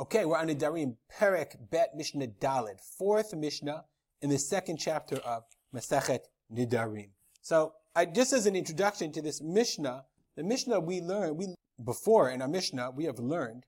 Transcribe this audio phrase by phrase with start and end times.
[0.00, 3.84] Okay, we're on Nidarim, Perek Bet Mishnah Dalid, fourth Mishnah
[4.22, 5.42] in the second chapter of
[5.74, 6.20] Masechet
[6.54, 7.08] Nidarim.
[7.40, 10.04] So, I, just as an introduction to this Mishnah,
[10.36, 11.48] the Mishnah we learned, we,
[11.84, 13.64] before in our Mishnah, we have learned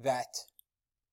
[0.00, 0.28] that,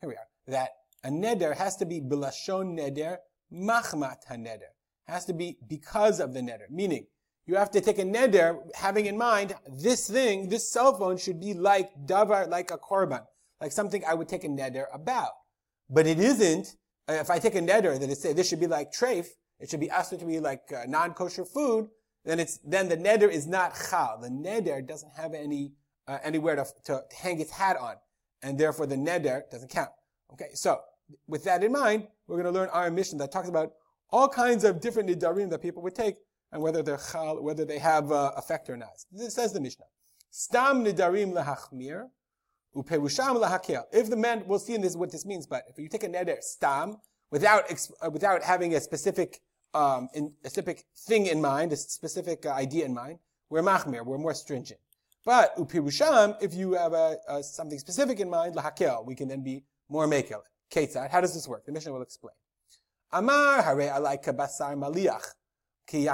[0.00, 0.70] here we are, that
[1.02, 3.16] a neder has to be bilashon neder,
[3.52, 4.70] machmat ha-neder.
[5.08, 6.70] Has to be because of the neder.
[6.70, 7.08] Meaning,
[7.46, 11.40] you have to take a neder having in mind this thing, this cell phone should
[11.40, 13.22] be like davar, like a korban
[13.62, 15.30] like something I would take a neder about.
[15.88, 16.76] But it isn't,
[17.08, 19.28] uh, if I take a neder that it say this should be like treif,
[19.60, 21.88] it should be asked to be like uh, non-kosher food,
[22.24, 24.18] then it's, then the neder is not chal.
[24.20, 25.72] The neder doesn't have any,
[26.08, 27.94] uh, anywhere to, to hang its hat on.
[28.42, 29.90] And therefore the neder doesn't count.
[30.32, 30.80] Okay, so,
[31.28, 33.72] with that in mind, we're going to learn our Mishnah that talks about
[34.10, 36.16] all kinds of different nidarim that people would take,
[36.50, 38.96] and whether they're chal, whether they have uh, effect or not.
[39.12, 39.84] This says the Mishnah.
[40.30, 42.08] Stam nidarim lahachmir.
[42.74, 46.08] If the man, we'll see in this what this means, but if you take a
[46.08, 46.96] neder stam
[47.30, 49.40] without uh, without having a specific
[49.74, 53.18] um, in, a specific thing in mind, a specific uh, idea in mind,
[53.50, 54.80] we're machmir, we're more stringent.
[55.24, 59.42] But upirusham, if you have a, a, something specific in mind, lahakel, we can then
[59.42, 60.40] be more makel.
[60.70, 61.64] Ketzad, how does this work?
[61.66, 62.34] The Mishnah will explain.
[63.12, 65.26] Amar hare alai kabasar maliach
[65.86, 66.08] ki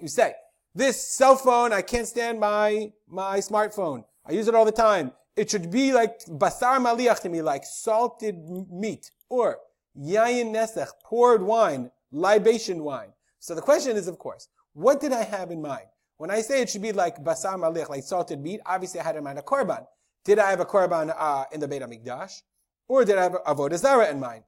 [0.00, 0.34] You say,
[0.74, 4.04] this cell phone, I can't stand my, my smartphone.
[4.26, 7.64] I use it all the time it should be like basar maliach to me, like
[7.64, 8.36] salted
[8.70, 9.58] meat, or
[9.98, 13.12] yayin nesech, poured wine, libation wine.
[13.38, 15.86] So the question is, of course, what did I have in mind?
[16.16, 19.16] When I say it should be like basar maliach, like salted meat, obviously I had
[19.16, 19.86] in mind a korban.
[20.24, 22.42] Did I have a korban uh, in the Beit HaMikdash?
[22.88, 24.44] Or did I have a avodah zarah in mind?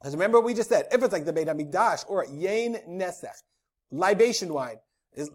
[0.00, 3.42] Because remember what we just said, if it's like the Beit HaMikdash or yain nesech,
[3.90, 4.78] libation wine,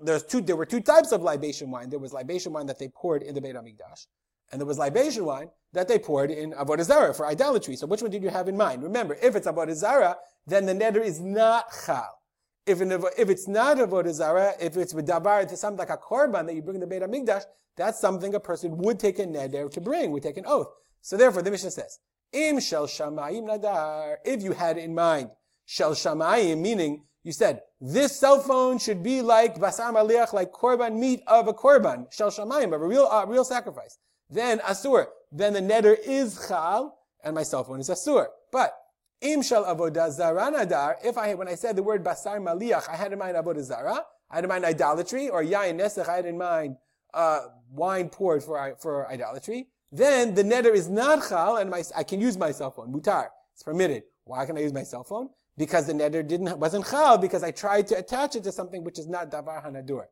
[0.03, 1.89] there's two, there were two types of libation wine.
[1.89, 4.07] There was libation wine that they poured in the Beit HaMikdash.
[4.51, 7.75] And there was libation wine that they poured in Avodah Zarah for idolatry.
[7.75, 8.83] So which one did you have in mind?
[8.83, 12.21] Remember, if it's Avodah Zarah, then the neder is not chal.
[12.65, 16.47] If, if it's not Avodah Zarah, if it's with davar, it's something like a korban
[16.47, 17.43] that you bring in the Beit HaMikdash,
[17.77, 20.67] that's something a person would take a neder to bring, would take an oath.
[21.01, 21.99] So therefore, the Mishnah says,
[22.33, 25.29] Im shel shamayim nadar, if you had in mind,
[25.65, 30.97] shel shamayim, meaning, you said, this cell phone should be like basar maliach, like korban
[30.97, 33.97] meat of a korban, shel shamayim, of a real, uh, real sacrifice
[34.29, 35.07] then asur.
[35.31, 38.27] Then the neder is chal, and my cell phone is asur.
[38.51, 38.73] But
[39.21, 40.95] im avodah zara nadar.
[41.03, 44.05] If I when I said the word basar maliach, I had in mind avodah zara.
[44.29, 46.07] I had in mind idolatry, or yain nesach.
[46.07, 46.77] I had in mind
[47.13, 47.41] uh,
[47.71, 49.67] wine poured for for idolatry.
[49.91, 52.93] Then the neder is not chal, and my, I can use my cell phone.
[52.93, 53.27] Mutar.
[53.53, 54.03] It's permitted.
[54.25, 55.29] Why can I use my cell phone?
[55.57, 58.99] Because the neder didn't wasn't chal because I tried to attach it to something which
[58.99, 60.05] is not davar hanadur.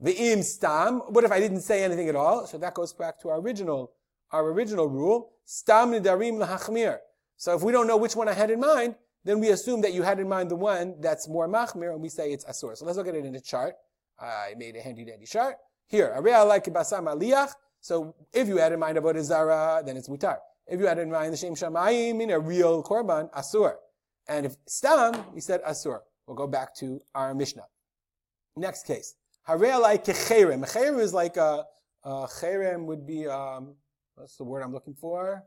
[0.00, 1.00] The im stam.
[1.08, 2.46] What if I didn't say anything at all?
[2.46, 3.92] So that goes back to our original,
[4.30, 5.30] our original rule.
[5.44, 6.98] Stam nidarim lahachmir.
[7.36, 9.92] So if we don't know which one I had in mind, then we assume that
[9.92, 12.76] you had in mind the one that's more machmir, and we say it's asur.
[12.76, 13.74] So let's look at it in the chart.
[14.20, 15.56] I made a handy dandy chart.
[15.88, 17.52] Here, areya like basar maliach.
[17.80, 20.38] So if you had in mind avodah zara, then it's mutar.
[20.66, 23.74] If you had in mind the shem shamayim, in a real korban, asur.
[24.28, 26.00] And if stam, we said asur.
[26.26, 27.66] We'll go back to our Mishnah.
[28.56, 29.14] Next case.
[29.48, 30.64] Harei like kecherem.
[30.66, 31.64] Cherem is like a,
[32.02, 33.74] a cherem would be, um,
[34.16, 35.44] what's the word I'm looking for?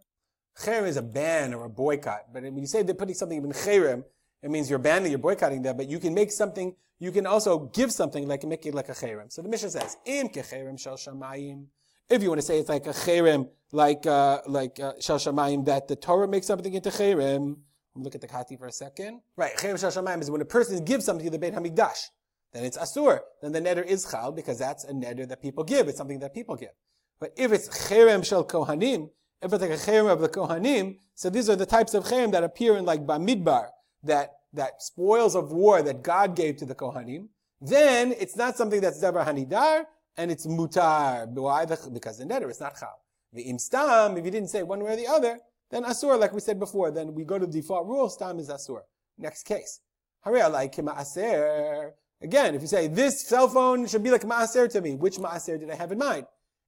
[0.57, 2.33] Cherem is a ban or a boycott.
[2.33, 4.05] But when you say they're putting something in cherem,
[4.41, 7.59] it means you're banning, you're boycotting them, but you can make something, you can also
[7.73, 9.31] give something like, make it like a cherem.
[9.31, 11.65] So the Mishnah says, im kecherem shel shamayim.
[12.09, 15.89] If you want to say it's like a cherem, like, uh, like, uh, shamayim, that
[15.89, 17.57] the Torah makes something into cherem.
[17.95, 19.19] Look at the Kehati for a second.
[19.35, 22.07] Right, cherem shel shamayim is when a person gives something to the Beit HaMikdash
[22.53, 23.19] then it's asur.
[23.41, 25.87] Then the neder is chal because that's a neder that people give.
[25.87, 26.73] It's something that people give.
[27.19, 29.09] But if it's cherem shel kohanim,
[29.41, 32.31] if it's like a cherem of the kohanim, so these are the types of cherem
[32.31, 33.67] that appear in like Bamidbar,
[34.03, 37.27] that, that spoils of war that God gave to the kohanim,
[37.61, 39.83] then it's not something that's davar hanidar,
[40.17, 41.27] and it's mutar.
[41.27, 41.65] Why?
[41.65, 42.99] Because the neder is not chal.
[43.33, 45.39] The imstam, if you didn't say one way or the other,
[45.69, 48.49] then asur, like we said before, then we go to the default rule, stam is
[48.49, 48.81] asur.
[49.17, 49.81] Next case.
[50.23, 51.93] Hare like aser.
[52.21, 55.57] Again, if you say this cell phone should be like maaser to me, which maaser
[55.59, 56.25] did I have in mind?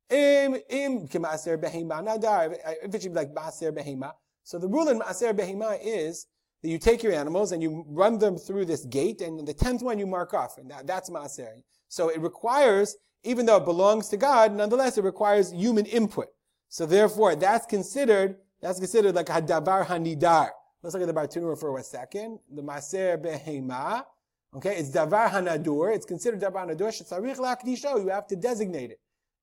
[0.09, 2.53] Im im maaser behema nadar.
[2.53, 4.13] Uh, if it should be like maaser behema.
[4.44, 6.27] So the rule in maaser behema is
[6.62, 9.81] that you take your animals and you run them through this gate, and the tenth
[9.81, 11.50] one you mark off, and that, that's maaser.
[11.89, 16.27] So it requires, even though it belongs to God, nonetheless it requires human input.
[16.69, 20.50] So therefore, that's considered that's considered like a davar hanidar.
[20.81, 22.39] Let's look at the Bartenura for a second.
[22.50, 24.06] The maaser behema
[24.56, 25.95] Okay, it's davar hanadur.
[25.95, 26.89] It's considered davar hanadur.
[26.89, 28.01] Shetzarich lakdisho.
[28.03, 29.00] You have to designate it.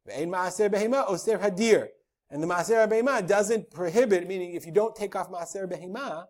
[0.08, 1.88] Ve'ein maaser behema oser hadir.
[2.31, 6.26] And the Maaser Behemah doesn't prohibit, meaning if you don't take off Maaser Behemah,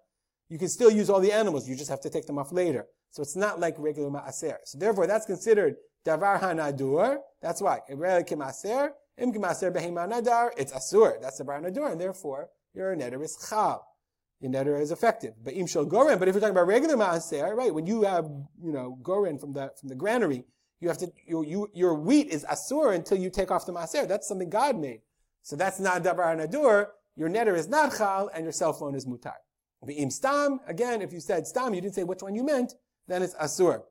[0.48, 1.68] you can still use all the animals.
[1.68, 2.86] You just have to take them off later.
[3.10, 4.58] So it's not like regular Maaser.
[4.64, 5.74] So therefore, that's considered
[6.06, 7.18] Davar Hanadur.
[7.42, 7.80] That's why.
[7.88, 7.98] It's
[10.72, 11.20] Asur.
[11.20, 13.84] That's Davar Hanadur, and therefore, your neder is Chal.
[14.40, 15.34] Your neder is effective.
[15.42, 18.24] But Im Shal Goren, but if you're talking about regular Maaser, right, when you have,
[18.62, 20.44] you know, Goren from the, from the granary,
[20.80, 24.06] you have to, you, you, your wheat is Asur until you take off the Maaser.
[24.06, 25.00] That's something God made.
[25.42, 26.86] So that's not davar nadur.
[27.16, 29.34] Your neder is not chal, and your cell phone is mutar.
[29.88, 32.74] Im stam, again, if you said stam, you didn't say which one you meant,
[33.06, 33.82] then it's asur.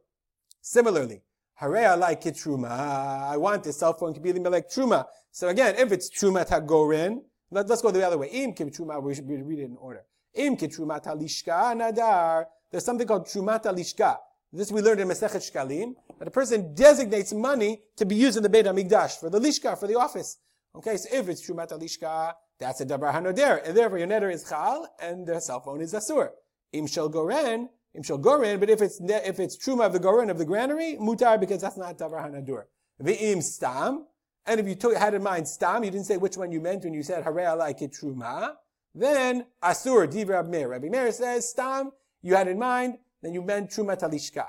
[0.62, 1.24] Similarly,
[1.56, 2.70] harea like truma.
[2.70, 5.06] I want this cell phone to be like truma.
[5.32, 7.22] So again, if it's truma tagorin,
[7.52, 8.28] let, us go the other way.
[8.28, 10.04] Im truma, we should read it in order.
[10.38, 12.45] Im truma talishka nadar.
[12.72, 14.18] There's something called truma talishka.
[14.54, 18.44] This we learned in Masechet Shkalim, that a person designates money to be used in
[18.44, 20.38] the Beit HaMikdash, for the lishka, for the office.
[20.74, 24.48] Okay, so if it's Trumat Alishka, that's a Dabar Hanoder, and therefore your neder is
[24.48, 26.30] Chal, and the cell phone is Asur.
[26.72, 30.30] Im Shel Goren, Im Shel Goren, but if it's, if it's Truma of the Goren
[30.30, 32.63] of the granary, Mutar, because that's not Dabar Hanadur.
[33.06, 34.06] Im Stam,
[34.45, 36.86] and if you took, had in mind Stam, you didn't say which one you meant
[36.86, 38.54] when you said Harei like it Truma,
[39.02, 40.70] then Asur, Div Rabbi Meir.
[40.70, 41.92] Rabbi Meir says Stam,
[42.22, 44.46] you had in mind, then you meant Truma Talishka.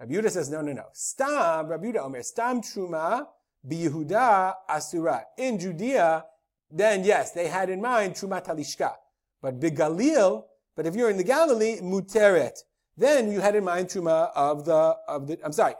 [0.00, 0.84] Rabbi Yehuda says, no, no, no.
[0.92, 3.26] Stam, Rabbi Yehuda Omer, Stam Truma,
[3.68, 5.22] Yehuda Asura.
[5.36, 6.24] In Judea,
[6.70, 8.92] then yes, they had in mind Trumat Halishka.
[9.40, 10.44] But Galil,
[10.76, 12.58] but if you're in the Galilee, Muteret.
[12.96, 15.74] Then you had in mind Truma of the, of the, I'm sorry,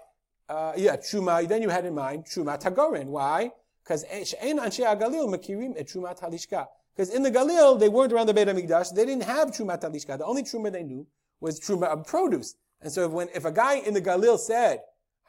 [0.49, 3.06] uh, yeah, Truma, then you had in mind Truma Tagorin.
[3.06, 3.50] Why?
[3.82, 6.67] Because She'en Anshe Galil Makirim et Trumat Halishka.
[6.98, 10.18] Because in the Galil, they weren't around the Beit HaMikdash, they didn't have Trumat Halishka.
[10.18, 11.06] The only Truma they knew
[11.38, 12.56] was Truma of produce.
[12.80, 14.80] And so if when, if a guy in the Galil said,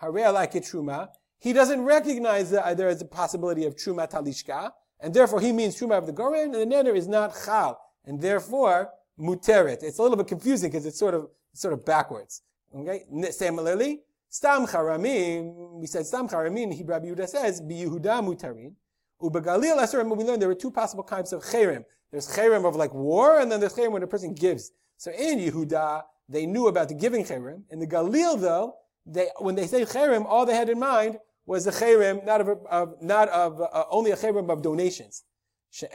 [0.01, 5.13] Harei like Truma, he doesn't recognize that there is a possibility of truma talishka, and
[5.13, 8.89] therefore he means truma of the goren, and the neder is not chal, and therefore
[9.19, 9.83] muteret.
[9.83, 12.42] It's a little bit confusing because it's sort of sort of backwards.
[12.75, 13.04] Okay.
[13.31, 15.80] Similarly, stam charamim.
[15.80, 16.74] We said stam charamim.
[16.74, 18.74] He Rabbi Yehuda says bi Yehuda mutarin.
[19.21, 21.83] Ubegalil we learned there were two possible kinds of cherim.
[22.12, 24.71] There's cherim of like war, and then there's cherim when a person gives.
[24.98, 27.63] So in Yehuda, they knew about the giving cherim.
[27.69, 28.75] In the Galil, though,
[29.06, 32.50] they, when they say cherim, all they had in mind was a cherem, not of,
[32.69, 35.24] of not of uh, only a cherem of donations.
[35.71, 35.89] Because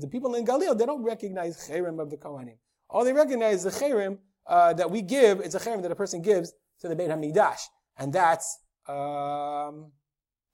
[0.00, 2.58] the people in Galil, they don't recognize cherem of the Kohanim.
[2.90, 5.94] All they recognize is the cherem uh, that we give, it's a cherem that a
[5.94, 7.60] person gives to the Beit HaMikdash.
[7.98, 9.92] And that's, um,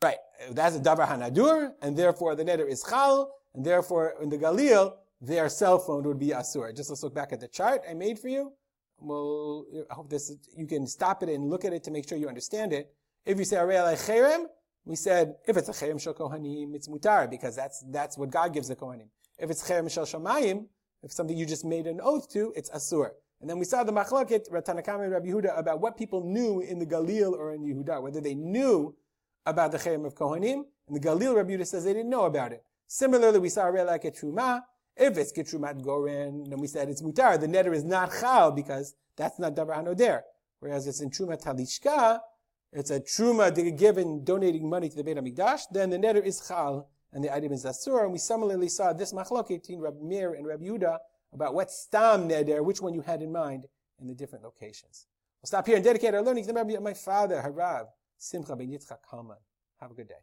[0.03, 0.19] right,
[0.51, 4.95] that's a Davar Hanadur, and therefore the neder is Chal, and therefore in the Galil,
[5.21, 6.75] their cell phone would be Asur.
[6.77, 8.53] Just let's look back at the chart I made for you
[9.03, 12.19] well, I hope this, you can stop it and look at it to make sure
[12.19, 12.93] you understand it.
[13.27, 14.47] If you say Arei Cherem,
[14.85, 18.53] we said, if it's a Cherem Shel Kohanim, it's Mutar, because that's, that's what God
[18.53, 19.09] gives the Kohanim.
[19.39, 20.67] If it's Cherem Shel Shamayim,
[21.03, 23.11] if something you just made an oath to, it's Asur.
[23.41, 26.79] And then we saw the Machlaket, Ratanakam and Rabbi Yehuda, about what people knew in
[26.79, 28.95] the Galil or in Yehuda, whether they knew
[29.47, 30.65] about the Cherem of Kohanim.
[30.89, 32.65] and the Galil, Rabbi Yehuda says they didn't know about it.
[32.87, 34.63] Similarly, we saw Arei Truma,
[34.97, 37.41] if it's Kitrumat Goren, then we said it's mutar.
[37.41, 40.21] The neder is not chal because that's not davar hanoder.
[40.61, 42.21] Whereas it's in Truma Talishka,
[42.73, 46.89] it's a Truma given donating money to the Beit HaMikdash, then the neder is chal
[47.13, 48.03] and the item is asur.
[48.05, 50.99] And we similarly saw this machlokit between Rabbi Meir and Rabbi Yehuda
[51.33, 53.65] about what stam neder, which one you had in mind
[53.99, 55.07] in the different locations.
[55.41, 57.87] We'll stop here and dedicate our learning to the memory of my father, Harav,
[58.23, 59.37] Simcha Ben Yitzchak Kalman.
[59.81, 60.23] Have a good day.